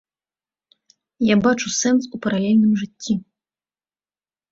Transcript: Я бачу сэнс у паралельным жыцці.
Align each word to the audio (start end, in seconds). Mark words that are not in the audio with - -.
Я 1.25 1.35
бачу 1.45 1.67
сэнс 1.81 2.03
у 2.19 2.21
паралельным 2.23 2.71
жыцці. 2.85 3.13